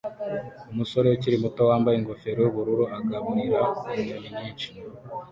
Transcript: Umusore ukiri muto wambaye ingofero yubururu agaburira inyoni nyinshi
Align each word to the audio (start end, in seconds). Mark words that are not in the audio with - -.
Umusore 0.71 1.07
ukiri 1.15 1.37
muto 1.43 1.61
wambaye 1.69 1.95
ingofero 1.97 2.39
yubururu 2.41 2.83
agaburira 2.97 3.61
inyoni 3.97 4.29
nyinshi 4.37 4.69